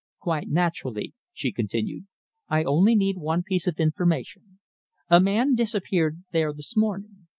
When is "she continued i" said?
1.31-2.63